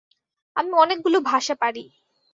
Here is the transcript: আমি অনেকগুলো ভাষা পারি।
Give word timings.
আমি 0.55 0.71
অনেকগুলো 0.73 1.17
ভাষা 1.21 1.55
পারি। 1.55 1.83